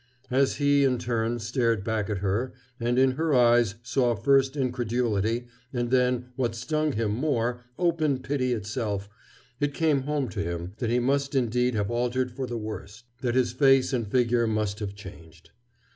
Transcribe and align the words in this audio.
As 0.31 0.55
he, 0.55 0.83
in 0.83 0.97
turn, 0.97 1.37
stared 1.37 1.83
back 1.83 2.09
at 2.09 2.17
her, 2.25 2.53
and 2.79 2.97
in 2.97 3.11
her 3.11 3.35
eyes 3.35 3.75
saw 3.83 4.15
first 4.15 4.57
incredulity, 4.57 5.45
and 5.71 5.91
then, 5.91 6.29
what 6.35 6.55
stung 6.55 6.93
him 6.93 7.11
more, 7.11 7.61
open 7.77 8.17
pity 8.17 8.51
itself, 8.51 9.07
it 9.59 9.75
came 9.75 10.01
home 10.01 10.27
to 10.29 10.41
him 10.41 10.73
that 10.77 10.89
he 10.89 10.97
must 10.97 11.35
indeed 11.35 11.75
have 11.75 11.91
altered 11.91 12.31
for 12.31 12.47
the 12.47 12.57
worse, 12.57 13.03
that 13.21 13.35
his 13.35 13.51
face 13.51 13.93
and 13.93 14.07
figure 14.07 14.47
must 14.47 14.79
have 14.79 14.95
changed. 14.95 15.51